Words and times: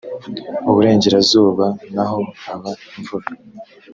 iburengerazuba 0.69 1.65
naho 1.93 2.19
haba 2.43 2.71
imvura. 2.95 3.27